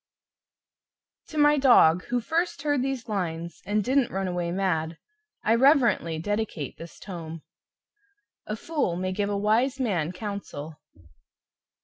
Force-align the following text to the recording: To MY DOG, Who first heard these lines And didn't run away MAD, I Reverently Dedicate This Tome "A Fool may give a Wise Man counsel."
To 1.27 1.37
MY 1.37 1.57
DOG, 1.59 2.05
Who 2.05 2.21
first 2.21 2.63
heard 2.63 2.81
these 2.81 3.07
lines 3.07 3.61
And 3.67 3.83
didn't 3.83 4.09
run 4.09 4.27
away 4.27 4.51
MAD, 4.51 4.97
I 5.43 5.53
Reverently 5.53 6.17
Dedicate 6.17 6.75
This 6.79 6.97
Tome 6.97 7.43
"A 8.47 8.55
Fool 8.55 8.95
may 8.95 9.11
give 9.11 9.29
a 9.29 9.37
Wise 9.37 9.79
Man 9.79 10.11
counsel." 10.11 10.79